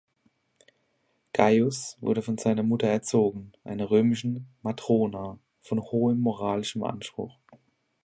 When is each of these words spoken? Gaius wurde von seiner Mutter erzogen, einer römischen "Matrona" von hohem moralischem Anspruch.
Gaius 1.31 1.95
wurde 2.01 2.23
von 2.23 2.39
seiner 2.39 2.63
Mutter 2.63 2.87
erzogen, 2.87 3.51
einer 3.63 3.91
römischen 3.91 4.47
"Matrona" 4.63 5.37
von 5.59 5.79
hohem 5.79 6.19
moralischem 6.19 6.83
Anspruch. 6.83 7.37